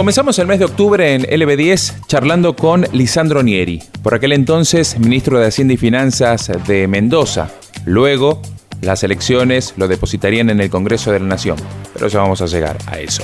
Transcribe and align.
Comenzamos 0.00 0.38
el 0.38 0.46
mes 0.46 0.58
de 0.58 0.64
octubre 0.64 1.14
en 1.14 1.24
LB10 1.24 2.06
charlando 2.06 2.56
con 2.56 2.86
Lisandro 2.90 3.42
Nieri, 3.42 3.82
por 4.02 4.14
aquel 4.14 4.32
entonces 4.32 4.98
ministro 4.98 5.38
de 5.38 5.48
Hacienda 5.48 5.74
y 5.74 5.76
Finanzas 5.76 6.50
de 6.66 6.88
Mendoza. 6.88 7.50
Luego, 7.84 8.40
las 8.82 9.02
elecciones 9.04 9.74
lo 9.76 9.88
depositarían 9.88 10.50
en 10.50 10.60
el 10.60 10.70
Congreso 10.70 11.12
de 11.12 11.20
la 11.20 11.26
Nación, 11.26 11.56
pero 11.92 12.08
ya 12.08 12.20
vamos 12.20 12.42
a 12.42 12.46
llegar 12.46 12.78
a 12.86 12.98
eso. 12.98 13.22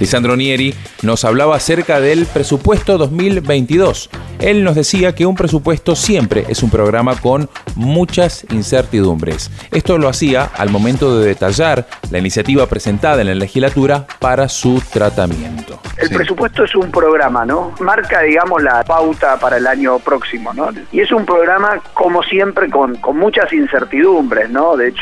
Lisandro 0.00 0.36
Nieri 0.36 0.74
nos 1.02 1.24
hablaba 1.24 1.56
acerca 1.56 2.00
del 2.00 2.26
presupuesto 2.26 2.98
2022. 2.98 4.10
Él 4.38 4.62
nos 4.62 4.76
decía 4.76 5.14
que 5.14 5.26
un 5.26 5.34
presupuesto 5.34 5.96
siempre 5.96 6.44
es 6.48 6.62
un 6.62 6.70
programa 6.70 7.16
con 7.16 7.48
muchas 7.74 8.46
incertidumbres. 8.50 9.50
Esto 9.72 9.98
lo 9.98 10.08
hacía 10.08 10.44
al 10.44 10.70
momento 10.70 11.18
de 11.18 11.26
detallar 11.26 11.86
la 12.10 12.18
iniciativa 12.18 12.66
presentada 12.66 13.20
en 13.20 13.28
la 13.28 13.34
legislatura 13.34 14.06
para 14.20 14.48
su 14.48 14.80
tratamiento. 14.92 15.80
El 15.96 16.10
presupuesto 16.10 16.64
es 16.64 16.74
un 16.76 16.90
programa, 16.90 17.44
¿no? 17.44 17.74
Marca, 17.80 18.22
digamos, 18.22 18.62
la 18.62 18.84
pauta 18.84 19.38
para 19.38 19.56
el 19.56 19.66
año 19.66 19.98
próximo, 19.98 20.54
¿no? 20.54 20.68
Y 20.92 21.00
es 21.00 21.10
un 21.10 21.26
programa, 21.26 21.80
como 21.94 22.22
siempre, 22.22 22.70
con, 22.70 22.96
con 22.96 23.16
muchas 23.16 23.52
incertidumbres, 23.52 24.50
¿no? 24.50 24.76
De 24.76 24.88
hecho, 24.88 24.97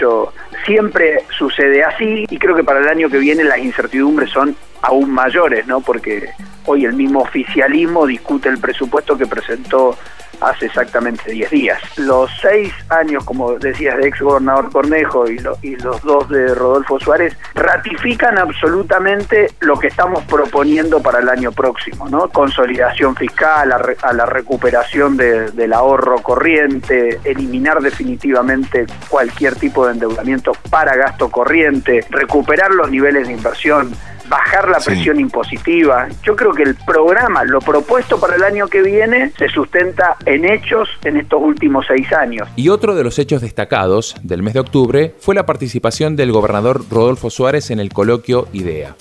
siempre 0.64 1.25
sucede 1.30 1.83
así 1.84 2.25
y 2.28 2.39
creo 2.39 2.55
que 2.55 2.64
para 2.64 2.80
el 2.80 2.89
año 2.89 3.08
que 3.08 3.19
viene 3.19 3.44
las 3.44 3.58
incertidumbres 3.58 4.30
son 4.30 4.56
aún 4.83 5.11
mayores, 5.11 5.66
¿no? 5.66 5.80
Porque 5.80 6.30
hoy 6.66 6.84
el 6.84 6.92
mismo 6.92 7.20
oficialismo 7.20 8.06
discute 8.06 8.48
el 8.48 8.58
presupuesto 8.58 9.16
que 9.16 9.27
presentó 9.27 9.97
hace 10.41 10.67
exactamente 10.67 11.31
10 11.31 11.51
días. 11.51 11.81
Los 11.97 12.31
seis 12.41 12.73
años, 12.89 13.25
como 13.25 13.53
decías, 13.53 13.97
de 13.98 14.09
ex 14.09 14.20
gobernador 14.20 14.70
Cornejo 14.70 15.28
y, 15.31 15.41
y, 15.62 15.77
los 15.77 16.03
dos 16.03 16.28
de 16.28 16.55
Rodolfo 16.55 16.98
Suárez 16.98 17.37
ratifican 17.55 18.39
absolutamente 18.39 19.51
lo 19.61 19.78
que 19.78 19.89
estamos 19.89 20.23
proponiendo 20.25 21.01
para 21.01 21.20
el 21.20 21.28
año 21.28 21.53
próximo, 21.53 22.09
¿no? 22.09 22.28
Consolidación 22.28 23.15
fiscal, 23.17 23.73
a, 23.73 24.12
la 24.12 24.27
recuperación 24.27 25.17
del 25.17 25.73
ahorro 25.73 26.19
corriente, 26.23 27.21
eliminar 27.25 27.81
definitivamente 27.81 28.87
cualquier 29.09 29.56
tipo 29.56 29.87
de 29.87 29.93
endeudamiento 29.93 30.53
para 30.71 30.97
gasto 30.97 31.31
corriente, 31.31 32.05
recuperar 32.11 32.71
los 32.73 32.91
niveles 32.91 33.27
de 33.28 33.34
inversión 33.34 33.93
bajar 34.28 34.69
la 34.69 34.78
presión 34.78 35.20
impositiva. 35.20 36.08
Yo 36.22 36.36
creo 36.36 36.52
que 36.52 36.62
el 36.62 36.74
programa, 36.74 37.44
lo 37.44 37.60
propuesto 37.60 38.19
para 38.19 38.36
el 38.36 38.42
año 38.42 38.69
que 38.69 38.82
viene, 38.82 39.32
se 39.38 39.48
sustenta 39.48 40.16
en 40.24 40.44
hechos 40.44 40.88
en 41.05 41.16
estos 41.16 41.41
últimos 41.42 41.86
seis 41.86 42.12
años. 42.12 42.48
Y 42.56 42.69
otro 42.69 42.94
de 42.94 43.04
los 43.04 43.19
hechos 43.19 43.42
destacados 43.42 44.16
del 44.22 44.42
mes 44.42 44.54
de 44.54 44.60
octubre 44.60 45.14
fue 45.19 45.34
la 45.34 45.47
participación 45.47 46.16
del 46.16 46.32
gobernador 46.32 46.84
Rodolfo 46.91 47.30
Suárez 47.30 47.70
en 47.70 47.80
el 47.80 47.92
coloquio 47.92 48.48
IDEA. 48.52 48.97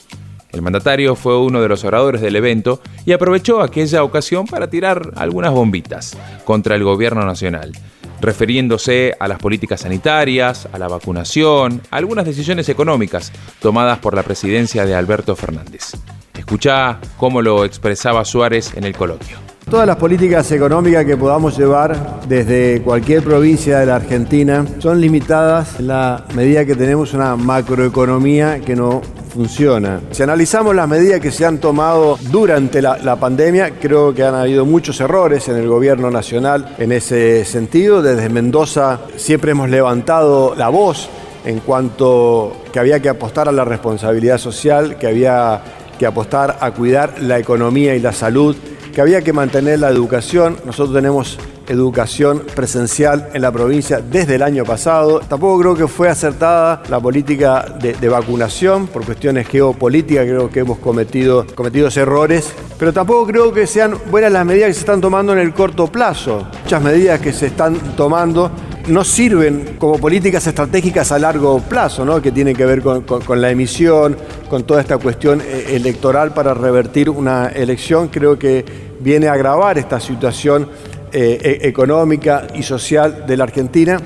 El 0.52 0.62
mandatario 0.62 1.16
fue 1.16 1.38
uno 1.38 1.62
de 1.62 1.68
los 1.68 1.84
oradores 1.84 2.22
del 2.22 2.38
evento 2.38 2.80
y 3.06 3.12
aprovechó 3.12 3.62
aquella 3.62 4.04
ocasión 4.04 4.48
para 4.48 4.70
tirar 4.70 5.12
algunas 5.18 5.52
bombitas 5.52 6.18
contra 6.46 6.76
el 6.76 6.84
gobierno 6.86 7.26
nacional 7.26 7.74
refiriéndose 8.22 9.16
a 9.20 9.28
las 9.28 9.40
políticas 9.40 9.82
sanitarias, 9.82 10.68
a 10.72 10.78
la 10.78 10.88
vacunación, 10.88 11.82
a 11.92 11.98
algunas 11.98 12.26
decisiones 12.26 12.70
económicas 12.70 13.32
tomadas 13.60 14.00
por 14.00 14.16
la 14.16 14.24
presidencia 14.24 14.86
de 14.86 14.96
Alberto 14.96 15.36
Fernández. 15.36 15.94
Escuchá 16.38 17.00
cómo 17.18 17.42
lo 17.42 17.66
expresaba 17.66 18.26
Suárez 18.26 18.74
en 18.76 18.84
el 18.84 18.96
coloquio. 18.96 19.38
Todas 19.70 19.88
las 19.88 19.96
políticas 19.96 20.52
económicas 20.52 21.06
que 21.06 21.18
podamos 21.18 21.58
llevar 21.58 22.22
desde 22.28 22.82
cualquier 22.84 23.24
provincia 23.24 23.80
de 23.80 23.88
la 23.88 23.96
Argentina 23.96 24.64
son 24.78 25.02
limitadas 25.02 25.80
en 25.80 25.88
la 25.88 26.24
medida 26.36 26.66
que 26.66 26.76
tenemos 26.76 27.16
una 27.16 27.36
macroeconomía 27.36 28.60
que 28.60 28.76
no 28.76 29.02
funciona. 29.36 30.00
Si 30.12 30.24
analizamos 30.24 30.74
las 30.74 30.88
medidas 30.88 31.20
que 31.20 31.30
se 31.30 31.46
han 31.46 31.58
tomado 31.58 32.18
durante 32.32 32.82
la, 32.82 33.16
pandemia, 33.18 33.72
creo 33.82 34.16
que 34.16 34.24
han 34.24 34.34
habido 34.34 34.66
muchos 34.66 35.02
errores 35.02 35.50
en 35.50 35.58
el 35.58 35.68
gobierno 35.68 36.10
nacional 36.10 36.74
en 36.78 36.94
ese 36.94 37.44
sentido. 37.44 38.02
Desde 38.02 38.30
Mendoza 38.30 39.02
siempre 39.18 39.52
hemos 39.52 39.70
levantado 39.70 40.56
la 40.56 40.70
voz 40.70 41.10
en 41.44 41.60
cuanto 41.60 42.64
que 42.72 42.80
había 42.80 43.02
que 43.02 43.10
apostar 43.10 43.50
a 43.50 43.52
la 43.52 43.66
responsabilidad 43.66 44.38
social, 44.38 44.98
que 44.98 45.08
había 45.08 45.62
que 46.00 46.06
apostar 46.06 46.58
a 46.62 46.72
cuidar 46.72 47.22
la 47.22 47.38
economía 47.38 47.94
y 47.94 48.00
la 48.00 48.14
salud, 48.14 48.56
que 48.94 49.02
había 49.02 49.22
que 49.22 49.34
mantener 49.34 49.80
la 49.80 49.90
educación. 49.90 50.58
Nosotros 50.66 50.96
tenemos 50.96 51.38
educación 51.68 52.44
presencial 52.56 53.30
en 53.34 53.42
la 53.42 53.52
provincia 53.52 54.02
desde 54.02 54.36
el 54.36 54.44
año 54.44 54.64
pasado. 54.64 55.20
Tampoco 55.20 55.60
creo 55.60 55.76
que 55.76 55.88
fue 55.88 56.10
acertada 56.10 56.84
la 56.90 57.00
política 57.00 57.66
de, 57.80 58.10
vacunación 58.10 58.88
por 58.88 59.04
cuestiones 59.04 59.48
geopolíticas, 59.48 60.26
creo 60.26 60.50
que 60.50 60.60
hemos 60.60 60.78
cometido 60.78 61.46
cometidos 61.56 61.98
errores, 61.98 62.54
pero 62.78 62.94
tampoco 62.94 63.26
creo 63.26 63.52
que 63.52 63.66
sean 63.68 63.96
buenas 64.12 64.32
las 64.32 64.46
medidas 64.46 64.68
que 64.68 64.74
se 64.74 64.80
están 64.82 65.02
tomando 65.02 65.34
en 65.34 65.40
el 65.40 65.54
corto 65.54 65.88
plazo. 65.88 66.48
Muchas 66.64 66.82
medidas 66.82 67.20
que 67.20 67.34
se 67.34 67.48
están 67.48 67.78
tomando 67.96 68.52
no 68.88 69.04
sirven 69.04 69.78
como 69.80 69.98
políticas 69.98 70.46
estratégicas 70.48 71.12
a 71.12 71.20
largo 71.20 71.60
plazo, 71.60 72.06
¿no? 72.06 72.22
que 72.22 72.32
tienen 72.32 72.56
que 72.56 72.66
ver 72.66 72.82
con, 72.82 73.02
con, 73.02 73.42
la 73.42 73.50
emisión, 73.50 74.16
con 74.50 74.64
toda 74.64 74.82
esta 74.82 74.98
cuestión 74.98 75.42
eh, 75.42 75.72
electoral 75.72 76.34
para 76.34 76.54
revertir 76.54 77.10
una 77.10 77.48
elección. 77.48 78.10
Creo 78.10 78.38
que 78.38 78.64
viene 79.00 79.28
a 79.28 79.34
agravar 79.34 79.78
esta 79.78 80.00
situación 80.00 80.68
eh, 81.16 81.60
e-, 81.62 81.68
económica 81.70 82.46
y 82.54 82.64
social 82.64 83.26
de 83.26 83.38
la 83.38 83.46
Argentina. 83.46 84.02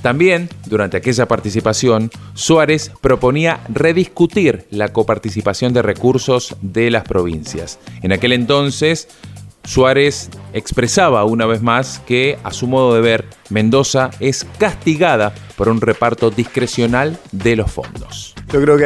También, 0.00 0.48
durante 0.64 0.96
aquella 0.96 1.26
participación, 1.26 2.10
Suárez 2.32 2.90
proponía 3.02 3.60
rediscutir 3.68 4.66
la 4.70 4.94
coparticipación 4.94 5.74
de 5.74 5.82
recursos 5.82 6.56
de 6.62 6.90
las 6.90 7.04
provincias. 7.04 7.78
En 8.02 8.12
aquel 8.12 8.32
entonces, 8.32 9.08
Suárez 9.66 10.30
expresaba 10.52 11.24
una 11.24 11.44
vez 11.44 11.60
más 11.60 12.00
que, 12.06 12.38
a 12.44 12.52
su 12.52 12.66
modo 12.66 12.94
de 12.94 13.00
ver, 13.00 13.24
Mendoza 13.50 14.10
es 14.20 14.46
castigada 14.58 15.34
por 15.56 15.68
un 15.68 15.80
reparto 15.80 16.30
discrecional 16.30 17.18
de 17.32 17.56
los 17.56 17.70
fondos. 17.70 18.34
Yo 18.52 18.62
creo 18.62 18.76
que 18.76 18.84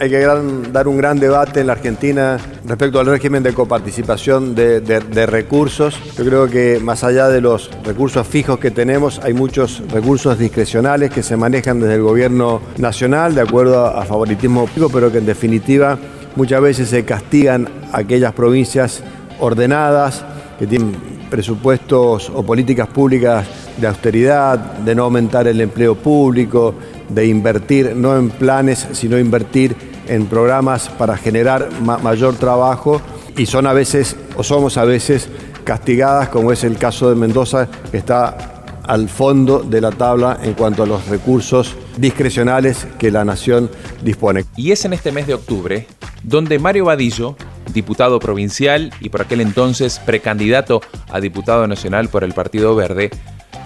hay, 0.00 0.10
que 0.10 0.18
dar 0.20 0.86
un 0.86 0.98
gran 0.98 1.18
debate 1.18 1.60
en 1.60 1.68
la 1.68 1.72
Argentina 1.72 2.38
respecto 2.66 3.00
al 3.00 3.06
régimen 3.06 3.42
de 3.42 3.54
coparticipación 3.54 4.54
de, 4.54 5.26
recursos. 5.26 5.98
Yo 6.16 6.24
creo 6.26 6.46
que 6.46 6.78
más 6.78 7.04
allá 7.04 7.28
de 7.28 7.40
los 7.40 7.70
recursos 7.84 8.26
fijos 8.26 8.58
que 8.58 8.70
tenemos, 8.70 9.18
hay 9.20 9.32
muchos 9.32 9.82
recursos 9.90 10.38
discrecionales 10.38 11.10
que 11.10 11.22
se 11.22 11.36
manejan 11.38 11.80
desde 11.80 11.94
el 11.94 12.02
gobierno 12.02 12.60
nacional 12.76 13.34
de 13.34 13.40
acuerdo 13.40 13.86
a 13.86 14.04
favoritismo 14.04 14.66
público, 14.66 14.90
pero 14.92 15.10
que 15.10 15.18
en 15.18 15.26
definitiva 15.26 15.98
muchas 16.36 16.60
veces 16.60 16.90
se 16.90 17.04
castigan 17.04 17.66
aquellas 17.92 18.34
provincias 18.34 19.02
ordenadas, 19.40 20.24
que 20.58 20.66
tienen 20.66 20.96
presupuestos 21.30 22.30
o 22.34 22.42
políticas 22.42 22.88
públicas 22.88 23.46
de 23.76 23.86
austeridad, 23.86 24.58
de 24.58 24.94
no 24.94 25.04
aumentar 25.04 25.46
el 25.46 25.60
empleo 25.60 25.94
público, 25.94 26.74
de 27.08 27.26
invertir 27.26 27.94
no 27.94 28.16
en 28.16 28.30
planes, 28.30 28.88
sino 28.92 29.18
invertir 29.18 29.76
en 30.08 30.26
programas 30.26 30.88
para 30.88 31.16
generar 31.16 31.68
mayor 31.80 32.34
trabajo 32.36 33.00
y 33.36 33.46
son 33.46 33.66
a 33.66 33.72
veces 33.72 34.16
o 34.36 34.42
somos 34.42 34.76
a 34.76 34.84
veces 34.84 35.28
castigadas, 35.64 36.28
como 36.28 36.50
es 36.50 36.64
el 36.64 36.76
caso 36.76 37.10
de 37.10 37.14
Mendoza, 37.14 37.68
que 37.90 37.98
está 37.98 38.54
al 38.84 39.08
fondo 39.10 39.60
de 39.60 39.82
la 39.82 39.90
tabla 39.90 40.38
en 40.42 40.54
cuanto 40.54 40.82
a 40.82 40.86
los 40.86 41.06
recursos 41.08 41.76
discrecionales 41.98 42.86
que 42.98 43.10
la 43.10 43.22
nación 43.24 43.70
dispone. 44.02 44.46
Y 44.56 44.72
es 44.72 44.86
en 44.86 44.94
este 44.94 45.12
mes 45.12 45.26
de 45.26 45.34
octubre 45.34 45.86
donde 46.22 46.58
Mario 46.58 46.86
Vadillo 46.86 47.36
diputado 47.72 48.18
provincial 48.18 48.92
y 49.00 49.08
por 49.08 49.22
aquel 49.22 49.40
entonces 49.40 50.00
precandidato 50.04 50.80
a 51.10 51.20
diputado 51.20 51.66
nacional 51.66 52.08
por 52.08 52.24
el 52.24 52.34
Partido 52.34 52.74
Verde, 52.74 53.10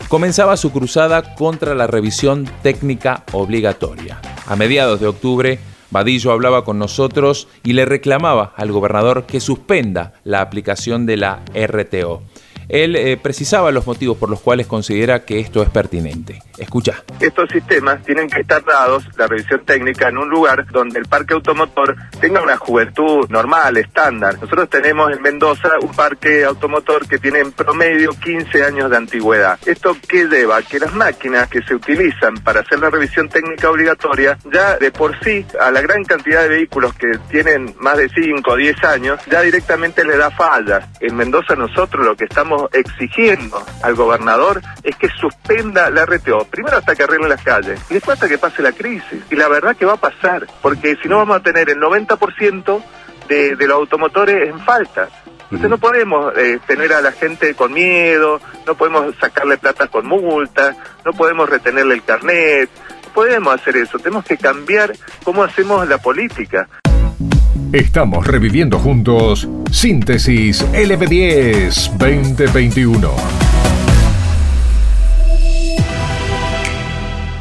comenzaba 0.08 0.56
su 0.56 0.72
cruzada 0.72 1.34
contra 1.34 1.75
la 1.75 1.87
revisión 1.87 2.49
técnica 2.62 3.25
obligatoria. 3.32 4.20
A 4.46 4.56
mediados 4.56 5.00
de 5.00 5.06
octubre, 5.06 5.58
Vadillo 5.90 6.32
hablaba 6.32 6.64
con 6.64 6.78
nosotros 6.78 7.49
y 7.62 7.75
le 7.75 7.84
reclamaba 7.84 8.54
al 8.56 8.72
gobernador 8.72 9.26
que 9.26 9.40
suspenda 9.40 10.14
la 10.25 10.40
aplicación 10.40 11.06
de 11.06 11.19
la 11.19 11.43
RTO. 11.54 12.22
Él 12.69 12.96
eh, 12.96 13.19
precisaba 13.19 13.70
los 13.70 13.87
motivos 13.87 14.16
por 14.16 14.31
los 14.31 14.40
cuales 14.40 14.66
considera 14.66 15.25
que 15.25 15.40
esto 15.40 15.62
es 15.62 15.69
pertinente. 15.69 16.43
Escucha. 16.62 17.03
Estos 17.20 17.50
sistemas 17.50 18.03
tienen 18.05 18.29
que 18.29 18.41
estar 18.41 18.64
dados, 18.64 19.05
la 19.17 19.26
revisión 19.26 19.64
técnica, 19.64 20.09
en 20.09 20.19
un 20.19 20.29
lugar 20.29 20.67
donde 20.70 20.99
el 20.99 21.06
parque 21.06 21.35
automotor 21.35 21.97
tenga 22.20 22.41
una 22.41 22.56
juventud 22.56 23.29
normal, 23.29 23.76
estándar. 23.76 24.35
Nosotros 24.41 24.70
tenemos 24.70 25.12
en 25.12 25.23
Mendoza 25.23 25.70
un 25.81 25.93
parque 25.93 26.44
automotor 26.44 27.06
que 27.09 27.19
tiene 27.19 27.41
en 27.41 27.53
promedio 27.53 28.11
15 28.12 28.64
años 28.64 28.91
de 28.91 28.97
antigüedad. 28.97 29.59
¿Esto 29.67 29.97
qué 30.09 30.26
lleva? 30.26 30.62
Que 30.62 30.79
las 30.79 30.94
máquinas 30.94 31.49
que 31.49 31.62
se 31.62 31.75
utilizan 31.75 32.35
para 32.35 32.61
hacer 32.61 32.79
la 32.79 32.91
revisión 32.91 33.29
técnica 33.29 33.70
obligatoria, 33.70 34.38
ya 34.53 34.76
de 34.76 34.91
por 34.91 35.19
sí, 35.25 35.44
a 35.61 35.70
la 35.70 35.81
gran 35.81 36.05
cantidad 36.05 36.43
de 36.43 36.49
vehículos 36.49 36.94
que 36.94 37.19
tienen 37.31 37.75
más 37.81 37.97
de 37.97 38.09
5 38.09 38.50
o 38.50 38.56
10 38.56 38.85
años, 38.85 39.20
ya 39.31 39.41
directamente 39.43 40.05
le 40.05 40.17
da 40.17 40.31
fallas. 40.31 40.87
En 41.00 41.17
Mendoza 41.17 41.56
nosotros 41.56 42.05
lo 42.05 42.17
que 42.17 42.25
estamos 42.25 42.69
exigiendo 42.73 43.62
al 43.82 43.94
gobernador 43.94 44.61
es 44.82 44.97
que 44.97 45.09
suspenda 45.09 45.91
la 45.91 46.06
RTO, 46.06 46.47
primero 46.52 46.76
hasta 46.76 46.94
que 46.94 47.02
arreglen 47.02 47.31
las 47.31 47.43
calles 47.43 47.81
y 47.90 47.94
después 47.94 48.14
hasta 48.14 48.28
que 48.28 48.38
pase 48.38 48.62
la 48.62 48.70
crisis. 48.70 49.25
Y 49.31 49.34
la 49.34 49.49
verdad 49.49 49.75
que 49.75 49.87
va 49.87 49.94
a 49.94 49.96
pasar, 49.96 50.46
porque 50.60 50.96
si 51.02 51.08
no 51.08 51.16
vamos 51.16 51.38
a 51.38 51.40
tener 51.40 51.69
el 51.70 51.78
90% 51.78 52.82
de, 53.26 53.56
de 53.56 53.66
los 53.66 53.76
automotores 53.76 54.49
en 54.49 54.60
falta. 54.60 55.08
Entonces 55.44 55.69
no 55.69 55.78
podemos 55.78 56.32
eh, 56.37 56.60
tener 56.66 56.93
a 56.94 57.02
la 57.02 57.12
gente 57.12 57.54
con 57.54 57.72
miedo, 57.72 58.40
no 58.66 58.75
podemos 58.75 59.14
sacarle 59.16 59.58
plata 59.58 59.87
con 59.88 60.06
multas, 60.06 60.76
no 61.04 61.12
podemos 61.12 61.49
retenerle 61.49 61.94
el 61.94 62.02
carnet, 62.02 62.70
no 63.04 63.12
podemos 63.12 63.54
hacer 63.54 63.76
eso, 63.76 63.99
tenemos 63.99 64.25
que 64.25 64.38
cambiar 64.38 64.93
cómo 65.25 65.43
hacemos 65.43 65.87
la 65.87 65.99
política. 65.99 66.69
Estamos 67.70 68.26
reviviendo 68.26 68.78
juntos 68.78 69.46
Síntesis 69.70 70.64
LB10 70.72 71.99
2021. 71.99 73.51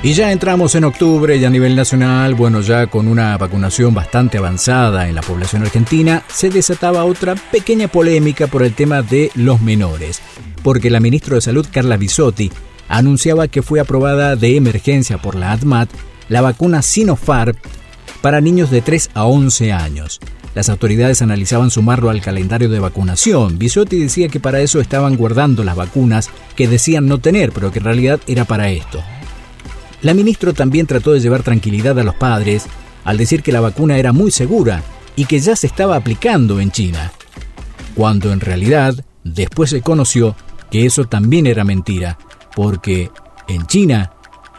Y 0.03 0.13
ya 0.13 0.31
entramos 0.31 0.73
en 0.73 0.83
octubre 0.83 1.37
y 1.37 1.45
a 1.45 1.49
nivel 1.51 1.75
nacional, 1.75 2.33
bueno, 2.33 2.61
ya 2.61 2.87
con 2.87 3.07
una 3.07 3.37
vacunación 3.37 3.93
bastante 3.93 4.39
avanzada 4.39 5.07
en 5.07 5.13
la 5.13 5.21
población 5.21 5.61
argentina, 5.61 6.23
se 6.27 6.49
desataba 6.49 7.05
otra 7.05 7.35
pequeña 7.35 7.87
polémica 7.87 8.47
por 8.47 8.63
el 8.63 8.73
tema 8.73 9.03
de 9.03 9.29
los 9.35 9.61
menores, 9.61 10.19
porque 10.63 10.89
la 10.89 10.99
ministra 10.99 11.35
de 11.35 11.41
Salud, 11.41 11.67
Carla 11.71 11.97
Bisotti, 11.97 12.51
anunciaba 12.89 13.47
que 13.47 13.61
fue 13.61 13.79
aprobada 13.79 14.35
de 14.35 14.57
emergencia 14.57 15.19
por 15.19 15.35
la 15.35 15.51
ADMAT 15.51 15.89
la 16.29 16.41
vacuna 16.41 16.81
Sinopharm 16.81 17.55
para 18.21 18.41
niños 18.41 18.71
de 18.71 18.81
3 18.81 19.11
a 19.13 19.25
11 19.25 19.71
años. 19.71 20.19
Las 20.55 20.69
autoridades 20.69 21.21
analizaban 21.21 21.69
sumarlo 21.69 22.09
al 22.09 22.21
calendario 22.21 22.69
de 22.69 22.79
vacunación. 22.79 23.59
Bisotti 23.59 23.99
decía 23.99 24.29
que 24.29 24.39
para 24.39 24.61
eso 24.61 24.81
estaban 24.81 25.15
guardando 25.15 25.63
las 25.63 25.75
vacunas 25.75 26.31
que 26.55 26.67
decían 26.67 27.05
no 27.05 27.19
tener, 27.19 27.51
pero 27.51 27.71
que 27.71 27.77
en 27.77 27.85
realidad 27.85 28.19
era 28.25 28.45
para 28.45 28.71
esto. 28.71 29.03
La 30.01 30.13
ministra 30.15 30.51
también 30.53 30.87
trató 30.87 31.13
de 31.13 31.19
llevar 31.19 31.43
tranquilidad 31.43 31.97
a 31.99 32.03
los 32.03 32.15
padres 32.15 32.65
al 33.03 33.17
decir 33.17 33.43
que 33.43 33.51
la 33.51 33.61
vacuna 33.61 33.97
era 33.97 34.13
muy 34.13 34.31
segura 34.31 34.81
y 35.15 35.25
que 35.25 35.39
ya 35.39 35.55
se 35.55 35.67
estaba 35.67 35.95
aplicando 35.95 36.59
en 36.59 36.71
China, 36.71 37.11
cuando 37.95 38.31
en 38.31 38.39
realidad 38.39 38.95
después 39.23 39.69
se 39.69 39.81
conoció 39.81 40.35
que 40.71 40.85
eso 40.85 41.05
también 41.05 41.45
era 41.45 41.63
mentira, 41.63 42.17
porque 42.55 43.11
en 43.47 43.67
China 43.67 44.11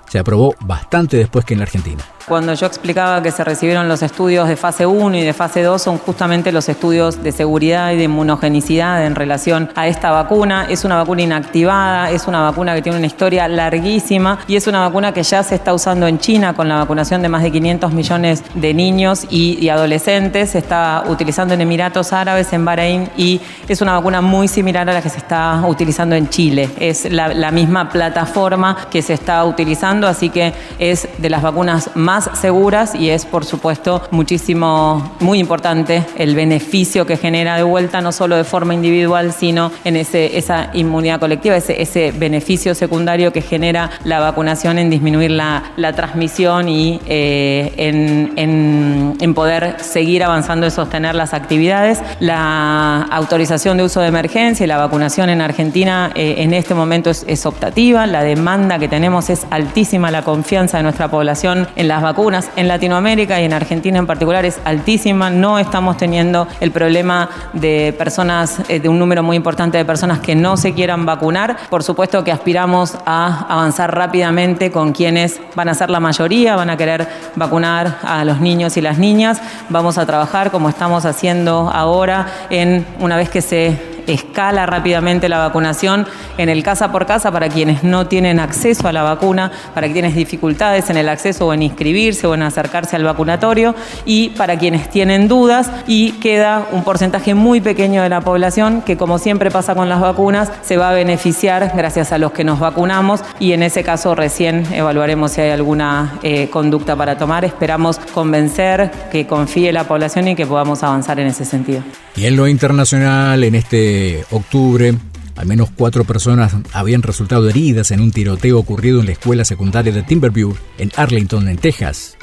se 0.09 0.19
aprobó 0.19 0.55
bastante 0.61 1.17
después 1.17 1.45
que 1.45 1.55
en 1.55 1.61
la 1.61 1.65
Argentina. 1.65 2.05
Cuando 2.27 2.55
yo 2.55 2.67
explicaba 2.67 3.21
que 3.21 3.33
se 3.33 3.43
recibieron 3.43 3.89
los 3.89 4.01
estudios 4.01 4.47
de 4.47 4.57
fase 4.57 4.87
1 4.87 5.17
y 5.17 5.23
de 5.23 5.33
fase 5.33 5.63
2 5.63 5.83
son 5.83 5.99
justamente 5.99 6.53
los 6.53 6.69
estudios 6.69 7.23
de 7.23 7.33
seguridad 7.33 7.91
y 7.91 7.97
de 7.97 8.05
inmunogenicidad 8.05 9.05
en 9.05 9.17
relación 9.17 9.71
a 9.75 9.89
esta 9.89 10.13
vacuna. 10.13 10.67
Es 10.69 10.85
una 10.85 10.97
vacuna 10.97 11.23
inactivada, 11.23 12.11
es 12.11 12.29
una 12.29 12.43
vacuna 12.43 12.75
que 12.75 12.83
tiene 12.83 12.99
una 12.99 13.09
historia 13.09 13.49
larguísima 13.49 14.39
y 14.47 14.55
es 14.55 14.69
una 14.69 14.81
vacuna 14.81 15.13
que 15.13 15.25
ya 15.25 15.43
se 15.43 15.57
está 15.57 15.75
usando 15.75 16.07
en 16.07 16.19
China 16.21 16.55
con 16.55 16.69
la 16.69 16.77
vacunación 16.77 17.23
de 17.23 17.29
más 17.29 17.43
de 17.43 17.51
500 17.51 17.93
millones 17.93 18.45
de 18.55 18.73
niños 18.73 19.27
y, 19.29 19.69
adolescentes. 19.69 20.51
Se 20.51 20.59
está 20.59 21.05
utilizando 21.09 21.55
en 21.55 21.61
Emiratos 21.61 22.13
Árabes, 22.13 22.53
en 22.53 22.65
Bahrein 22.65 23.09
y 23.17 23.41
es 23.67 23.81
una 23.81 23.95
vacuna 23.95 24.21
muy 24.21 24.47
similar 24.47 24.89
a 24.89 24.93
la 24.93 25.03
que 25.03 25.09
se 25.09 25.19
está 25.19 25.65
utilizando 25.67 26.15
en 26.15 26.29
Chile. 26.29 26.71
Es 26.79 27.11
la, 27.11 27.29
la 27.29 27.51
misma 27.51 27.89
plataforma 27.89 28.77
que 28.91 29.03
se 29.03 29.15
está 29.15 29.45
utilizando, 29.45 30.07
así 30.07 30.29
que 30.29 30.53
es 30.79 31.09
de 31.19 31.31
las 31.31 31.43
vacunas 31.43 31.91
más 31.95 32.12
más 32.13 32.29
seguras 32.35 32.95
y 32.95 33.09
es 33.09 33.25
por 33.25 33.47
supuesto 33.47 34.03
muchísimo, 34.11 35.15
muy 35.21 35.39
importante 35.39 36.05
el 36.19 36.35
beneficio 36.35 37.07
que 37.07 37.17
genera 37.17 37.57
de 37.57 37.63
vuelta, 37.63 38.03
no 38.03 38.13
solo 38.13 38.37
de 38.37 38.45
forma 38.45 38.75
individual, 38.75 39.33
sino 39.33 39.73
en 39.83 39.97
ese, 39.97 40.37
esa 40.37 40.69
inmunidad 40.75 41.19
colectiva, 41.21 41.57
ese, 41.57 41.81
ese 41.81 42.13
beneficio 42.13 42.75
secundario 42.75 43.33
que 43.33 43.41
genera 43.41 43.89
la 44.05 44.21
vacunación 44.21 44.79
en 44.79 44.91
disminuir 44.91 45.31
la, 45.31 45.73
la 45.77 45.95
transmisión 45.95 46.69
y 46.69 47.01
eh, 47.07 47.73
en, 47.79 48.35
en, 48.37 49.17
en, 49.19 49.33
poder 49.33 49.77
seguir 49.81 50.23
avanzando 50.23 50.67
y 50.67 50.71
sostener 50.71 51.15
las 51.15 51.33
actividades. 51.33 52.03
La 52.21 53.09
autorización 53.11 53.79
de 53.79 53.85
uso 53.85 54.03
de 54.03 54.09
emergencia 54.09 54.65
y 54.65 54.67
la 54.67 54.77
vacunación 54.77 55.31
en 55.31 55.41
Argentina 55.41 56.13
eh, 56.15 56.35
en 56.39 56.53
este 56.53 56.75
momento 56.75 57.09
es, 57.09 57.25
es 57.27 57.47
optativa, 57.47 58.07
la 58.07 58.23
demanda 58.23 58.79
que 58.79 58.89
tenemos 58.89 59.31
es 59.31 59.47
altísima, 59.51 60.11
la 60.11 60.21
confianza 60.21 60.77
de 60.77 60.83
nuestra 60.83 61.09
población 61.09 61.69
en 61.75 61.89
las 61.89 62.02
vacunas 62.03 62.51
en 62.57 62.69
Latinoamérica 62.69 63.41
y 63.41 63.45
en 63.45 63.53
Argentina 63.53 63.99
en 63.99 64.07
particular 64.07 64.45
es 64.45 64.61
altísima. 64.65 65.31
No 65.31 65.59
estamos 65.59 65.97
teniendo 65.97 66.47
el 66.61 66.71
problema 66.71 67.29
de 67.53 67.95
personas, 67.97 68.61
eh, 68.69 68.81
de 68.81 68.89
un 68.89 68.99
número 68.99 69.23
muy 69.23 69.37
importante 69.37 69.79
de 69.79 69.85
personas 69.85 70.21
que 70.21 70.35
no 70.35 70.57
se 70.57 70.75
quieran 70.75 71.07
vacunar. 71.07 71.57
Por 71.71 71.83
supuesto 71.83 72.25
que 72.25 72.33
aspiramos 72.33 72.97
a 73.07 73.47
avanzar 73.49 73.95
rápidamente 73.95 74.71
con 74.71 74.93
quienes 74.93 75.41
van 75.55 75.69
a 75.69 75.75
ser 75.75 75.91
la 75.91 76.01
mayoría, 76.01 76.57
van 76.57 76.71
a 76.71 76.77
querer 76.77 77.09
vacunar 77.37 77.99
a 78.03 78.25
los 78.25 78.41
niños 78.41 78.77
y 78.77 78.81
las 78.81 78.99
niñas. 78.99 79.41
Vamos 79.69 79.99
a 79.99 80.07
trabajar 80.07 80.51
como 80.51 80.69
estamos 80.69 81.05
haciendo 81.05 81.71
ahora 81.73 82.27
en 82.51 82.87
una 82.99 83.17
vez 83.17 83.31
que 83.31 83.43
se 83.43 83.92
escala 84.07 84.67
rápidamente 84.67 85.29
la 85.29 85.39
vacunación 85.39 86.07
en 86.39 86.49
el 86.49 86.63
casa 86.63 86.93
por 86.93 87.07
casa 87.07 87.31
para 87.31 87.49
quienes 87.49 87.85
no 87.85 88.07
tienen 88.07 88.41
acceso 88.41 88.89
a 88.89 88.93
la 88.93 89.03
vacuna, 89.03 89.51
para 89.75 89.91
quienes 89.93 90.15
dificultades 90.15 90.91
en 90.91 90.97
el 90.97 91.09
acceso 91.09 91.47
o 91.47 91.55
en 91.55 91.63
inscribirse 91.63 92.27
o 92.27 92.35
en 92.35 92.43
acercarse 92.43 92.97
al 92.97 93.05
vacunatorio 93.05 93.75
y 94.05 94.31
para 94.31 94.59
quienes 94.59 94.89
tienen 94.91 95.29
dudas 95.29 95.71
y 95.87 96.13
queda 96.13 96.67
un 96.73 96.85
porcentaje 96.85 97.35
muy 97.35 97.61
pequeño 97.61 98.03
de 98.03 98.09
la 98.09 98.21
población 98.21 98.83
que 98.83 98.97
como 98.97 99.19
siempre 99.19 99.51
pasa 99.51 99.75
con 99.75 99.89
las 99.89 100.01
vacunas 100.01 100.51
se 100.63 100.77
va 100.77 100.91
a 100.91 100.93
beneficiar 100.93 101.73
gracias 101.75 102.13
a 102.13 102.19
los 102.19 102.33
que 102.33 102.45
nos 102.45 102.59
vacunamos 102.59 103.21
y 103.39 103.53
en 103.53 103.63
ese 103.63 103.83
caso 103.83 104.15
recién 104.15 104.67
evaluaremos 104.73 105.33
si 105.33 105.41
hay 105.41 105.51
alguna 105.51 106.19
eh, 106.23 106.49
conducta 106.51 106.97
para 106.97 107.17
tomar. 107.17 107.45
Esperamos 107.45 107.99
convencer 108.13 108.91
que 109.11 109.27
confíe 109.27 109.73
la 109.73 109.85
población 109.85 110.29
y 110.29 110.35
que 110.35 110.47
podamos 110.47 110.83
avanzar 110.83 111.19
en 111.21 111.29
ese 111.29 111.45
sentido. 111.45 111.83
Y 112.17 112.27
en 112.27 112.37
lo 112.37 112.47
internacional, 112.47 113.43
en 113.43 113.55
este 113.55 114.25
octubre, 114.31 114.95
al 115.37 115.47
menos 115.47 115.71
cuatro 115.75 116.05
personas 116.05 116.55
habían 116.73 117.03
resultado 117.03 117.49
heridas 117.49 117.91
en 117.91 118.01
un 118.01 118.13
tiroteo 118.13 118.59
ocurrido 118.59 119.01
en 119.01 119.07
la 119.07 119.13
escuela 119.13 119.45
secundaria 119.45 119.93
de 119.93 120.03
Timberview, 120.03 120.55
en 120.79 120.93
Arlington, 120.97 121.49
en 121.49 121.57
Texas. 121.57 122.17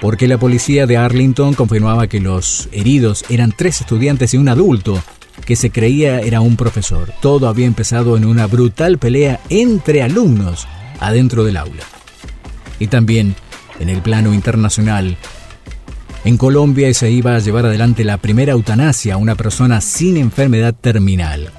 Porque 0.00 0.28
la 0.28 0.38
policía 0.38 0.86
de 0.86 0.96
Arlington 0.96 1.54
confirmaba 1.54 2.06
que 2.06 2.20
los 2.20 2.68
heridos 2.72 3.24
eran 3.28 3.52
tres 3.52 3.80
estudiantes 3.80 4.32
y 4.32 4.38
un 4.38 4.48
adulto 4.48 5.02
que 5.44 5.56
se 5.56 5.70
creía 5.70 6.20
era 6.20 6.40
un 6.40 6.56
profesor. 6.56 7.12
Todo 7.20 7.48
había 7.48 7.66
empezado 7.66 8.16
en 8.16 8.24
una 8.24 8.46
brutal 8.46 8.98
pelea 8.98 9.40
entre 9.50 10.02
alumnos 10.02 10.66
adentro 11.00 11.44
del 11.44 11.56
aula. 11.56 11.84
Y 12.78 12.86
también, 12.86 13.34
en 13.80 13.88
el 13.88 14.02
plano 14.02 14.34
internacional, 14.34 15.16
en 16.24 16.36
Colombia 16.36 16.92
se 16.94 17.10
iba 17.10 17.34
a 17.34 17.38
llevar 17.38 17.66
adelante 17.66 18.04
la 18.04 18.18
primera 18.18 18.52
eutanasia 18.52 19.14
a 19.14 19.18
una 19.18 19.34
persona 19.34 19.80
sin 19.80 20.16
enfermedad 20.16 20.74
terminal. 20.74 21.50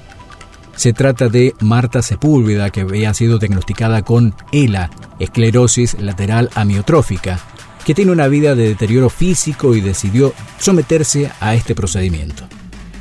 Se 0.76 0.92
trata 0.92 1.28
de 1.28 1.54
Marta 1.60 2.02
Sepúlveda, 2.02 2.70
que 2.70 2.82
había 2.82 3.12
sido 3.14 3.38
diagnosticada 3.38 4.02
con 4.02 4.34
ELA, 4.52 4.90
esclerosis 5.18 6.00
lateral 6.00 6.50
amiotrófica, 6.54 7.40
que 7.84 7.94
tiene 7.94 8.12
una 8.12 8.28
vida 8.28 8.54
de 8.54 8.68
deterioro 8.68 9.10
físico 9.10 9.74
y 9.74 9.80
decidió 9.80 10.32
someterse 10.58 11.30
a 11.40 11.54
este 11.54 11.74
procedimiento. 11.74 12.44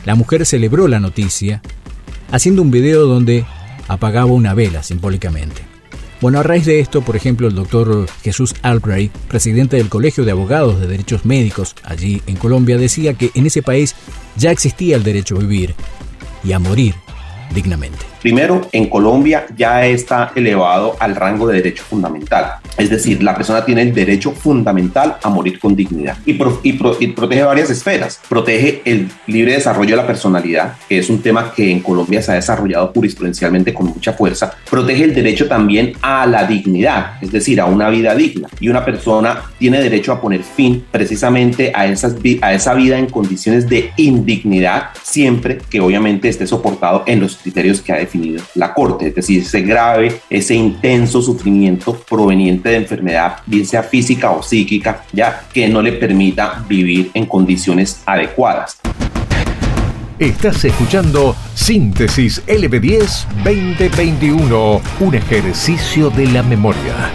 La 0.05 0.15
mujer 0.15 0.45
celebró 0.45 0.87
la 0.87 0.99
noticia 0.99 1.61
haciendo 2.31 2.61
un 2.61 2.71
video 2.71 3.05
donde 3.05 3.45
apagaba 3.87 4.31
una 4.31 4.53
vela 4.53 4.83
simbólicamente. 4.83 5.68
Bueno, 6.21 6.39
a 6.39 6.43
raíz 6.43 6.65
de 6.65 6.81
esto, 6.81 7.01
por 7.01 7.15
ejemplo, 7.15 7.47
el 7.47 7.55
doctor 7.55 8.05
Jesús 8.23 8.53
Albright, 8.61 9.09
presidente 9.29 9.77
del 9.77 9.87
Colegio 9.87 10.25
de 10.25 10.31
Abogados 10.31 10.81
de 10.81 10.87
Derechos 10.87 11.25
Médicos 11.25 11.77
allí 11.85 12.21
en 12.27 12.35
Colombia, 12.35 12.77
decía 12.77 13.13
que 13.13 13.31
en 13.35 13.45
ese 13.45 13.63
país 13.63 13.95
ya 14.35 14.51
existía 14.51 14.97
el 14.97 15.03
derecho 15.03 15.37
a 15.37 15.39
vivir 15.39 15.75
y 16.43 16.51
a 16.51 16.59
morir 16.59 16.93
dignamente. 17.55 17.99
Primero, 18.21 18.67
en 18.73 18.89
Colombia 18.89 19.47
ya 19.55 19.85
está 19.85 20.33
elevado 20.35 20.97
al 20.99 21.15
rango 21.15 21.47
de 21.47 21.55
derecho 21.55 21.83
fundamental. 21.83 22.55
Es 22.79 22.89
decir, 22.89 23.21
la 23.21 23.35
persona 23.35 23.65
tiene 23.65 23.81
el 23.81 23.93
derecho 23.93 24.31
fundamental 24.31 25.17
a 25.21 25.29
morir 25.29 25.59
con 25.59 25.75
dignidad 25.75 26.17
y, 26.25 26.33
protege 26.33 27.43
varias 27.43 27.69
esferas. 27.69 28.21
Protege 28.29 28.81
el 28.85 29.09
libre 29.27 29.53
desarrollo 29.53 29.91
de 29.91 30.01
la 30.01 30.07
personalidad, 30.07 30.77
que 30.87 30.99
es 30.99 31.09
un 31.09 31.21
tema 31.21 31.53
que 31.53 31.69
en 31.69 31.81
Colombia 31.81 32.21
se 32.21 32.31
ha 32.31 32.35
desarrollado 32.35 32.91
jurisprudencialmente 32.93 33.73
con 33.73 33.87
mucha 33.87 34.13
fuerza. 34.13 34.53
Protege 34.69 35.03
el 35.03 35.13
derecho 35.13 35.47
también 35.47 35.93
a 36.01 36.25
la 36.25 36.45
dignidad, 36.45 37.21
es 37.21 37.31
decir, 37.31 37.59
a 37.59 37.65
una 37.65 37.89
vida 37.89 38.15
digna. 38.15 38.47
Y 38.59 38.69
una 38.69 38.85
persona 38.85 39.41
tiene 39.57 39.81
derecho 39.81 40.13
a 40.13 40.21
poner 40.21 40.43
fin 40.43 40.85
precisamente 40.89 41.73
a, 41.75 41.81
a 41.81 42.53
esa 42.53 42.73
vida 42.73 42.97
en 42.97 43.07
condiciones 43.07 43.67
de 43.67 43.91
indignidad, 43.97 44.91
siempre 45.03 45.57
que 45.69 45.81
obviamente 45.81 46.29
esté 46.29 46.47
soportado 46.47 47.03
en 47.05 47.19
los 47.19 47.35
criterios 47.35 47.81
que 47.81 47.91
ha 47.91 47.97
definido 47.97 48.41
la 48.55 48.73
Corte, 48.73 49.07
es 49.07 49.15
decir, 49.15 49.41
ese 49.41 49.61
grave, 49.61 50.21
ese 50.29 50.55
intenso 50.55 51.21
sufrimiento 51.21 51.93
proveniente 52.07 52.68
de 52.69 52.77
enfermedad, 52.77 53.37
bien 53.45 53.65
sea 53.65 53.83
física 53.83 54.31
o 54.31 54.41
psíquica, 54.41 55.03
ya 55.11 55.43
que 55.53 55.67
no 55.67 55.81
le 55.81 55.93
permita 55.93 56.63
vivir 56.67 57.11
en 57.13 57.25
condiciones 57.25 58.01
adecuadas. 58.05 58.79
Estás 60.19 60.65
escuchando 60.65 61.35
Síntesis 61.55 62.45
LB10 62.45 63.25
2021, 63.43 64.81
un 64.99 65.15
ejercicio 65.15 66.09
de 66.09 66.27
la 66.27 66.43
memoria. 66.43 67.09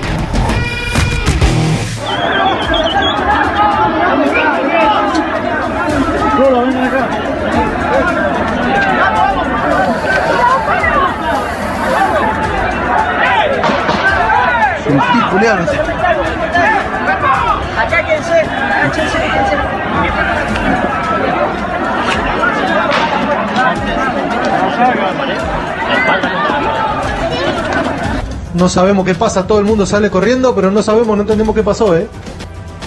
No 28.64 28.70
sabemos 28.70 29.04
qué 29.04 29.14
pasa, 29.14 29.46
todo 29.46 29.58
el 29.58 29.66
mundo 29.66 29.84
sale 29.84 30.08
corriendo, 30.08 30.54
pero 30.54 30.70
no 30.70 30.82
sabemos, 30.82 31.14
no 31.14 31.20
entendemos 31.20 31.54
qué 31.54 31.62
pasó, 31.62 31.94
¿eh? 31.98 32.08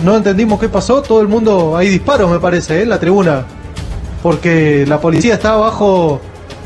No 0.03 0.17
entendimos 0.17 0.59
qué 0.59 0.69
pasó, 0.69 1.03
todo 1.03 1.21
el 1.21 1.27
mundo, 1.27 1.77
hay 1.77 1.87
disparos 1.87 2.31
me 2.31 2.39
parece, 2.39 2.79
¿eh? 2.79 2.81
En 2.81 2.89
la 2.89 2.99
tribuna. 2.99 3.45
Porque 4.23 4.85
la 4.87 4.99
policía 4.99 5.35
está 5.35 5.53
abajo, 5.53 6.19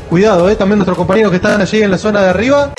cuidado, 0.08 0.48
¿eh? 0.48 0.56
También 0.56 0.78
nuestros 0.78 0.96
compañeros 0.96 1.30
que 1.30 1.36
están 1.36 1.60
allí 1.60 1.82
en 1.82 1.90
la 1.90 1.98
zona 1.98 2.22
de 2.22 2.30
arriba. 2.30 2.72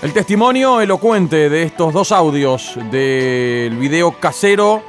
El 0.00 0.12
testimonio 0.12 0.80
elocuente 0.80 1.50
de 1.50 1.64
estos 1.64 1.92
dos 1.92 2.12
audios 2.12 2.78
del 2.92 3.76
video 3.76 4.12
casero 4.12 4.84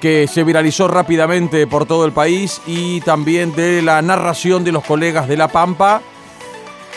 que 0.00 0.26
se 0.26 0.42
viralizó 0.42 0.88
rápidamente 0.88 1.66
por 1.66 1.84
todo 1.84 2.06
el 2.06 2.12
país 2.12 2.62
y 2.66 3.02
también 3.02 3.54
de 3.54 3.82
la 3.82 4.00
narración 4.00 4.64
de 4.64 4.72
los 4.72 4.84
colegas 4.84 5.28
de 5.28 5.36
La 5.36 5.48
Pampa 5.48 6.00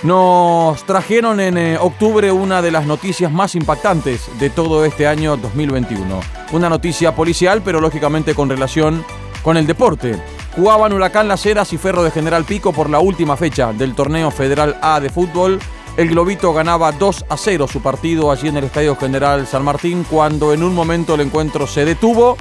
nos 0.03 0.83
trajeron 0.83 1.39
en 1.39 1.57
eh, 1.57 1.77
octubre 1.79 2.31
una 2.31 2.61
de 2.61 2.71
las 2.71 2.85
noticias 2.85 3.31
más 3.31 3.55
impactantes 3.55 4.29
de 4.39 4.49
todo 4.49 4.85
este 4.85 5.07
año 5.07 5.37
2021. 5.37 6.19
Una 6.51 6.69
noticia 6.69 7.15
policial, 7.15 7.61
pero 7.63 7.81
lógicamente 7.81 8.35
con 8.35 8.49
relación 8.49 9.03
con 9.43 9.57
el 9.57 9.67
deporte. 9.67 10.15
Jugaban 10.55 10.93
Huracán 10.93 11.27
Las 11.27 11.45
Heras 11.45 11.73
y 11.73 11.77
Ferro 11.77 12.03
de 12.03 12.11
General 12.11 12.43
Pico 12.45 12.73
por 12.73 12.89
la 12.89 12.99
última 12.99 13.37
fecha 13.37 13.73
del 13.73 13.95
torneo 13.95 14.31
Federal 14.31 14.77
A 14.81 14.99
de 14.99 15.09
fútbol 15.09 15.59
el 15.97 16.09
Globito 16.09 16.53
ganaba 16.53 16.91
2 16.91 17.25
a 17.27 17.37
0 17.37 17.67
su 17.67 17.81
partido 17.81 18.29
allí 18.29 18.49
en 18.49 18.57
el 18.57 18.65
Estadio 18.65 18.95
General 18.95 19.47
San 19.47 19.63
Martín 19.63 20.05
cuando 20.07 20.53
en 20.53 20.61
un 20.61 20.75
momento 20.75 21.15
el 21.15 21.21
encuentro 21.21 21.65
se 21.65 21.85
detuvo. 21.85 22.37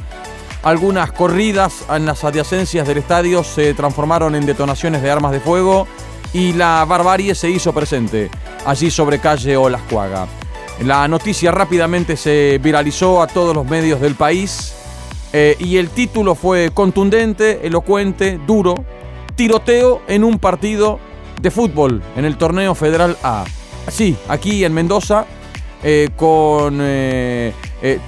Algunas 0.62 1.10
corridas 1.12 1.86
en 1.88 2.04
las 2.04 2.22
adyacencias 2.22 2.86
del 2.86 2.98
estadio 2.98 3.42
se 3.42 3.72
transformaron 3.72 4.34
en 4.34 4.44
detonaciones 4.44 5.00
de 5.00 5.10
armas 5.10 5.32
de 5.32 5.40
fuego 5.40 5.88
y 6.32 6.52
la 6.52 6.84
barbarie 6.84 7.34
se 7.34 7.50
hizo 7.50 7.72
presente 7.72 8.30
allí 8.64 8.90
sobre 8.90 9.18
calle 9.18 9.56
Olascuaga. 9.56 10.26
La 10.84 11.08
noticia 11.08 11.50
rápidamente 11.52 12.16
se 12.16 12.60
viralizó 12.62 13.22
a 13.22 13.26
todos 13.26 13.54
los 13.54 13.66
medios 13.66 14.00
del 14.00 14.14
país 14.14 14.74
eh, 15.32 15.56
y 15.58 15.78
el 15.78 15.90
título 15.90 16.34
fue 16.34 16.70
contundente, 16.72 17.66
elocuente, 17.66 18.38
duro, 18.46 18.74
tiroteo 19.34 20.02
en 20.06 20.24
un 20.24 20.38
partido 20.38 20.98
de 21.40 21.50
fútbol 21.50 22.02
en 22.16 22.24
el 22.24 22.36
torneo 22.36 22.74
federal 22.74 23.16
A. 23.22 23.44
Sí, 23.88 24.16
aquí 24.28 24.64
en 24.64 24.74
Mendoza, 24.74 25.26
eh, 25.82 26.10
con 26.16 26.78
eh, 26.80 27.52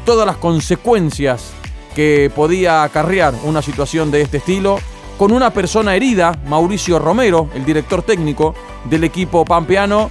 todas 0.05 0.27
las 0.27 0.37
consecuencias 0.37 1.53
que 1.95 2.31
podía 2.35 2.83
acarrear 2.83 3.35
una 3.45 3.63
situación 3.63 4.11
de 4.11 4.23
este 4.23 4.39
estilo, 4.39 4.79
con 5.19 5.33
una 5.33 5.51
persona 5.51 5.95
herida, 5.95 6.39
Mauricio 6.47 6.99
Romero, 6.99 7.51
el 7.55 7.65
director 7.65 8.03
técnico 8.03 8.55
del 8.85 9.05
equipo 9.05 9.45
pampeano, 9.45 10.11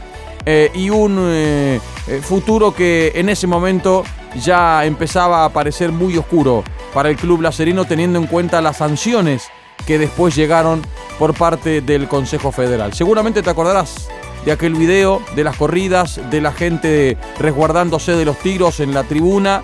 y 0.73 0.89
un 0.89 1.79
futuro 2.21 2.73
que 2.73 3.11
en 3.15 3.27
ese 3.27 3.47
momento 3.47 4.05
ya 4.41 4.85
empezaba 4.85 5.43
a 5.43 5.49
parecer 5.49 5.91
muy 5.91 6.17
oscuro 6.17 6.63
para 6.93 7.09
el 7.09 7.15
club 7.15 7.41
lacerino 7.41 7.85
teniendo 7.85 8.19
en 8.19 8.27
cuenta 8.27 8.61
las 8.61 8.77
sanciones 8.77 9.49
que 9.85 9.97
después 9.97 10.35
llegaron 10.35 10.81
por 11.19 11.33
parte 11.33 11.81
del 11.81 12.07
Consejo 12.07 12.51
Federal. 12.51 12.93
Seguramente 12.93 13.41
te 13.41 13.49
acordarás 13.49 14.09
de 14.45 14.51
aquel 14.51 14.75
video, 14.75 15.21
de 15.35 15.43
las 15.43 15.55
corridas, 15.57 16.19
de 16.29 16.41
la 16.41 16.51
gente 16.51 17.17
resguardándose 17.39 18.13
de 18.13 18.25
los 18.25 18.37
tiros 18.37 18.79
en 18.79 18.93
la 18.93 19.03
tribuna 19.03 19.63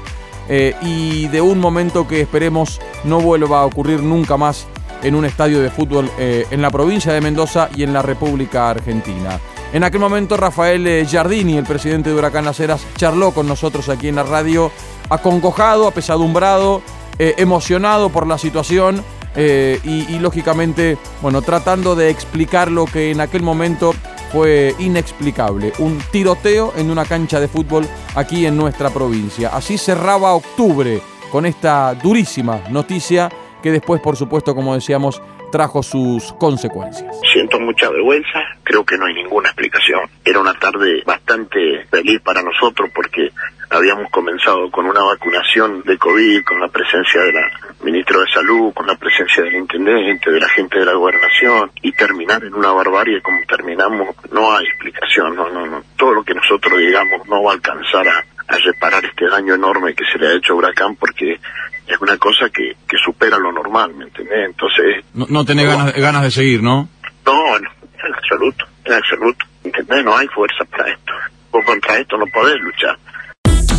eh, 0.49 0.75
y 0.81 1.27
de 1.27 1.41
un 1.41 1.59
momento 1.59 2.07
que 2.07 2.21
esperemos 2.21 2.81
no 3.03 3.19
vuelva 3.19 3.61
a 3.61 3.65
ocurrir 3.65 4.01
nunca 4.01 4.37
más 4.37 4.67
en 5.03 5.15
un 5.15 5.25
estadio 5.25 5.61
de 5.61 5.69
fútbol 5.69 6.09
eh, 6.17 6.45
en 6.49 6.61
la 6.61 6.71
provincia 6.71 7.13
de 7.13 7.21
Mendoza 7.21 7.69
y 7.75 7.83
en 7.83 7.93
la 7.93 8.01
República 8.01 8.69
Argentina. 8.69 9.39
En 9.71 9.83
aquel 9.83 9.99
momento 9.99 10.37
Rafael 10.37 10.85
eh, 10.87 11.05
Giardini, 11.05 11.57
el 11.57 11.65
presidente 11.65 12.09
de 12.09 12.15
Huracán 12.15 12.45
Las 12.45 12.59
Heras, 12.59 12.85
charló 12.95 13.31
con 13.31 13.47
nosotros 13.47 13.89
aquí 13.89 14.07
en 14.07 14.15
la 14.15 14.23
radio, 14.23 14.71
acongojado, 15.09 15.87
apesadumbrado, 15.87 16.81
emocionado 17.19 18.09
por 18.09 18.25
la 18.25 18.39
situación 18.39 19.03
eh, 19.35 19.79
y, 19.83 20.19
lógicamente, 20.19 20.97
bueno, 21.21 21.41
tratando 21.41 21.95
de 21.95 22.09
explicar 22.09 22.69
lo 22.69 22.85
que 22.85 23.11
en 23.11 23.21
aquel 23.21 23.41
momento 23.41 23.93
fue 24.31 24.75
inexplicable, 24.79 25.73
un 25.79 25.99
tiroteo 26.11 26.73
en 26.75 26.91
una 26.91 27.05
cancha 27.05 27.39
de 27.39 27.47
fútbol 27.47 27.87
aquí 28.15 28.45
en 28.45 28.57
nuestra 28.57 28.89
provincia. 28.89 29.49
Así 29.53 29.77
cerraba 29.77 30.33
octubre 30.33 31.01
con 31.31 31.45
esta 31.45 31.95
durísima 31.95 32.61
noticia 32.69 33.29
que 33.63 33.71
después, 33.71 34.01
por 34.01 34.17
supuesto, 34.17 34.53
como 34.53 34.75
decíamos, 34.75 35.21
trajo 35.51 35.81
sus 35.81 36.33
consecuencias. 36.33 37.15
Siento 37.31 37.59
mucha 37.59 37.89
vergüenza, 37.89 38.39
creo 38.63 38.83
que 38.83 38.97
no 38.97 39.05
hay 39.05 39.13
ninguna 39.13 39.49
explicación. 39.49 40.01
Era 40.23 40.39
una 40.39 40.53
tarde 40.53 41.01
bastante 41.05 41.85
feliz 41.89 42.21
para 42.21 42.43
nosotros 42.43 42.91
porque 42.93 43.31
habíamos 43.69 44.11
comenzado 44.11 44.69
con 44.69 44.85
una 44.85 45.01
vacunación 45.01 45.81
de 45.83 45.97
COVID, 45.97 46.43
con 46.43 46.59
la 46.59 46.67
presencia 46.67 47.21
de 47.21 47.33
la 47.33 47.49
ministra 47.83 48.19
de 48.19 48.27
Salud, 48.31 48.73
con 48.73 48.85
la 48.85 48.95
presencia 48.95 49.43
del 49.43 49.55
intendente, 49.55 50.29
de 50.31 50.39
la 50.39 50.49
gente 50.49 50.79
de 50.79 50.85
la 50.85 50.93
gobernación, 50.93 51.71
y 51.81 51.91
terminar 51.93 52.43
en 52.43 52.53
una 52.53 52.71
barbarie 52.71 53.21
como 53.21 53.39
terminamos, 53.47 54.15
no 54.31 54.55
hay 54.55 54.65
explicación, 54.65 55.35
no, 55.35 55.49
no, 55.49 55.65
no. 55.65 55.83
Todo 55.97 56.13
lo 56.13 56.23
que 56.23 56.33
nosotros 56.33 56.77
digamos 56.77 57.27
no 57.27 57.43
va 57.43 57.51
a 57.51 57.55
alcanzar 57.55 58.07
a, 58.07 58.25
reparar 58.65 59.03
este 59.03 59.27
daño 59.27 59.55
enorme 59.55 59.95
que 59.95 60.05
se 60.05 60.19
le 60.19 60.27
ha 60.27 60.33
hecho 60.33 60.53
a 60.53 60.57
Huracán 60.57 60.95
porque 60.95 61.39
es 61.87 62.01
una 62.01 62.17
cosa 62.17 62.49
que, 62.49 62.75
que 62.87 62.97
supera 62.97 63.37
lo 63.37 63.51
normal, 63.51 63.93
¿me 63.95 64.05
entendés? 64.05 64.45
Entonces... 64.45 65.03
No, 65.13 65.25
no 65.29 65.45
tenés 65.45 65.67
ganas, 65.67 65.93
ganas 65.93 66.23
de 66.23 66.31
seguir, 66.31 66.63
¿no? 66.63 66.89
No, 67.25 67.57
en 67.57 68.13
absoluto, 68.13 68.65
en 68.85 68.93
absoluto. 68.93 69.45
¿Entendés? 69.63 70.03
No 70.03 70.15
hay 70.15 70.27
fuerza 70.27 70.65
para 70.65 70.91
esto. 70.91 71.13
Vos 71.51 71.63
contra 71.65 71.97
esto 71.97 72.17
no 72.17 72.25
podés 72.27 72.59
luchar. 72.59 72.97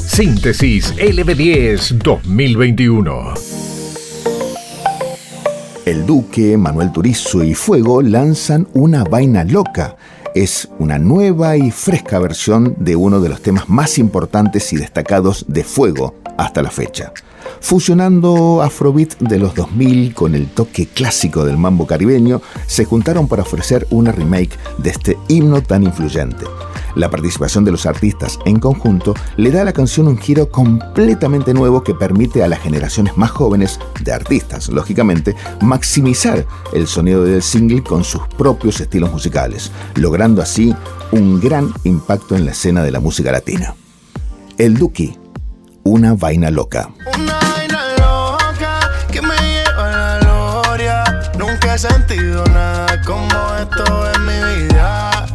Síntesis 0.07 0.95
LB10 0.97 1.99
2021. 1.99 3.35
El 5.85 6.07
Duque, 6.07 6.57
Manuel 6.57 6.93
Turizo 6.93 7.45
y 7.45 7.55
Fuego 7.55 8.01
lanzan 8.01 8.67
Una 8.73 9.05
Vaina 9.05 9.45
Loca. 9.45 9.97
Es 10.35 10.69
una 10.79 10.99
nueva 10.99 11.57
y 11.57 11.71
fresca 11.71 12.19
versión 12.19 12.75
de 12.79 12.97
uno 12.97 13.21
de 13.21 13.29
los 13.29 13.43
temas 13.43 13.69
más 13.69 13.99
importantes 13.99 14.73
y 14.73 14.77
destacados 14.77 15.45
de 15.47 15.63
Fuego 15.63 16.15
hasta 16.39 16.63
la 16.63 16.71
fecha. 16.71 17.13
Fusionando 17.61 18.63
Afrobeat 18.63 19.19
de 19.19 19.39
los 19.39 19.55
2000 19.55 20.15
con 20.15 20.35
el 20.35 20.49
toque 20.49 20.87
clásico 20.87 21.45
del 21.45 21.57
mambo 21.57 21.87
caribeño, 21.87 22.41
se 22.67 22.85
juntaron 22.85 23.29
para 23.29 23.43
ofrecer 23.43 23.87
una 23.91 24.13
remake 24.13 24.59
de 24.79 24.91
este 24.91 25.19
himno 25.29 25.63
tan 25.63 25.83
influyente. 25.83 26.45
La 26.95 27.11
participación 27.11 27.65
de 27.65 27.73
los 27.73 27.87
artistas 27.87 28.39
en 28.45 28.61
conjunto 28.61 29.15
le 29.37 29.51
da 29.51 29.63
a 29.63 29.65
la 29.65 29.73
canción 29.73 30.07
un 30.07 30.19
giro 30.19 30.49
completamente 30.51 31.53
nuevo 31.53 31.83
que 31.83 31.95
permite 31.95 32.43
a 32.45 32.49
las 32.49 32.61
generaciones 32.61 33.17
más 33.17 33.31
jóvenes 33.31 33.81
de 34.03 34.13
artistas, 34.13 34.69
lógicamente, 34.69 35.35
maximizar 35.61 36.47
el 36.73 36.87
sonido 36.87 37.25
del 37.25 37.43
single 37.43 37.83
con 37.83 38.05
sus 38.05 38.23
propios 38.39 38.81
estilos 38.81 39.11
musicales, 39.11 39.73
logrando 39.97 40.41
así 40.41 40.75
un 41.11 41.41
gran 41.41 41.73
impacto 41.85 42.37
en 42.37 42.45
la 42.45 42.53
escena 42.53 42.83
de 42.83 42.93
la 42.93 43.01
música 43.01 43.33
latina. 43.33 43.75
El 44.57 44.75
Duki, 44.75 45.19
una 45.85 46.15
vaina 46.15 46.51
loca. 46.51 46.91
Una 47.19 47.39
vaina 47.39 47.83
loca 47.99 48.81
que 49.13 49.21
me 49.23 49.35
lleva 49.37 49.87
a 49.87 49.91
la 49.91 50.19
gloria. 50.21 51.05
Nunca 51.39 51.75
he 51.75 51.79
sentido 51.79 52.45
nada 52.47 53.01
como 53.03 53.27
esto 53.61 54.13
en 54.15 54.27
mi 54.27 54.39
vida. 54.67 55.27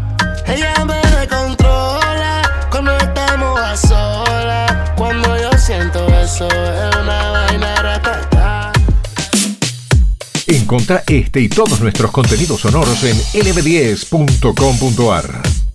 Ella 0.48 0.74
me 0.86 1.02
controla 1.28 2.42
cuando 2.70 2.96
estamos 2.98 3.60
a 3.60 3.76
solas. 3.78 4.72
Cuando 4.98 5.38
yo 5.40 5.52
siento 5.58 6.06
eso, 6.20 6.48
es 6.48 6.96
una 6.96 7.32
vaina 7.32 7.76
ratata. 7.82 8.72
Encontrá 10.48 11.04
este 11.08 11.42
y 11.42 11.50
todos 11.50 11.80
nuestros 11.80 12.12
contenidos 12.12 12.62
sonoros 12.62 13.04
en 13.04 13.18
lb10.com.ar. 13.18 15.69